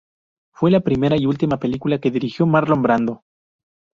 [0.51, 3.21] Fue la primera y última película que dirigió Marlon Brando.